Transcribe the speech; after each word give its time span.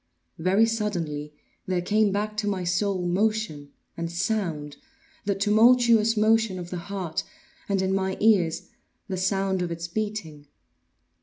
Very 0.39 0.65
suddenly 0.65 1.31
there 1.67 1.83
came 1.83 2.11
back 2.11 2.35
to 2.37 2.47
my 2.47 2.63
soul 2.63 3.07
motion 3.07 3.71
and 3.95 4.11
sound—the 4.11 5.35
tumultuous 5.35 6.17
motion 6.17 6.57
of 6.57 6.71
the 6.71 6.77
heart, 6.89 7.23
and, 7.69 7.83
in 7.83 7.93
my 7.93 8.17
ears, 8.19 8.69
the 9.07 9.17
sound 9.17 9.61
of 9.61 9.69
its 9.71 9.87
beating. 9.87 10.47